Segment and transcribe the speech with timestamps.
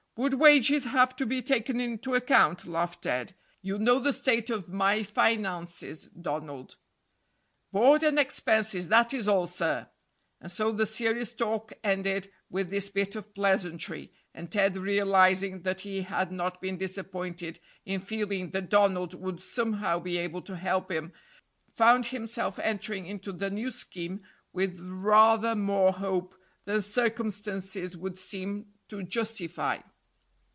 [0.17, 4.67] "Would wages have to be taken into account?" laughed Ted; "you know the state of
[4.67, 6.75] my finances, Donald."
[7.71, 9.89] "Board and expenses that is all, sir,"
[10.41, 15.81] and so the serious talk ended with this bit of pleasantry; and Ted realizing that
[15.81, 20.91] he had not been disappointed in feeling that Donald would somehow be able to help
[20.91, 21.13] him,
[21.71, 24.21] found himself entering into the new scheme
[24.53, 29.77] with rather more hope than circumstances would seem to justify.